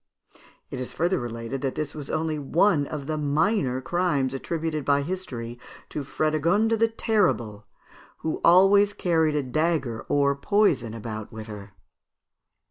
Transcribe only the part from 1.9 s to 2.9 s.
was only one